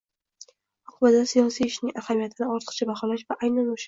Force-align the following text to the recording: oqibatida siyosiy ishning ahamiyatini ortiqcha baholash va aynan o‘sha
oqibatida 0.91 1.27
siyosiy 1.31 1.65
ishning 1.73 1.91
ahamiyatini 2.01 2.47
ortiqcha 2.55 2.89
baholash 2.93 3.25
va 3.33 3.39
aynan 3.49 3.71
o‘sha 3.75 3.79